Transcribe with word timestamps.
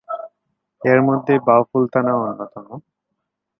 এর 0.81 0.99
মধ্যে 1.01 1.33
বাউফল 1.47 1.83
থানা 1.93 2.13
অন্যতম। 2.21 2.67